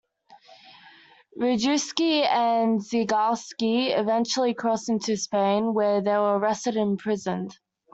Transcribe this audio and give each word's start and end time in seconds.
Rejewski 1.39 2.25
and 2.27 2.79
Zygalski 2.79 3.95
eventually 3.95 4.55
crossed 4.55 4.89
into 4.89 5.15
Spain, 5.15 5.75
where 5.75 6.01
they 6.01 6.09
were 6.17 6.39
arrested 6.39 6.75
and 6.75 6.93
imprisoned. 6.93 7.59